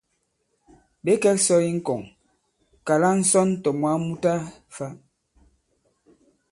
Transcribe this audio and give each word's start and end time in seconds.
Ɓě 1.03 1.13
kɛ̄k 1.21 1.37
sɔ̄ 1.45 1.59
i 1.69 1.71
ŋkɔŋ, 1.77 2.01
kàla 2.85 3.09
ŋsɔn 3.19 3.49
tɔ̀ 3.63 3.73
moi 3.81 3.97
mu 4.05 4.13
ta 4.23 4.33
fā. 4.75 4.87